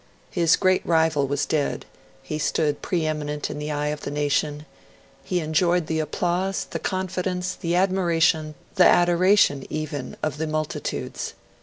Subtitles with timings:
[0.31, 1.85] His great rival was dead;
[2.23, 4.65] he stood pre eminent in the eye of the nation;
[5.23, 11.35] he enjoyed the applause, the confidence, the admiration, the adoration, even, of multitudes.